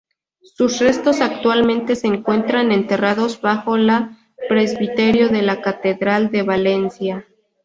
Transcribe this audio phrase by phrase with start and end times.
[0.57, 3.87] Sus restos actualmente se encuentran enterrados bajo el
[4.49, 7.27] presbiterio de la Catedral de Valencia.